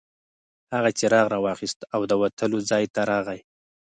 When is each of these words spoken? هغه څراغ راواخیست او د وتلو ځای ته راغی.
هغه 0.73 0.89
څراغ 0.97 1.25
راواخیست 1.33 1.79
او 1.95 2.01
د 2.09 2.11
وتلو 2.21 2.59
ځای 2.69 2.83
ته 2.93 3.01
راغی. 3.11 3.39